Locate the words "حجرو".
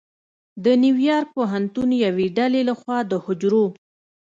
3.25-3.65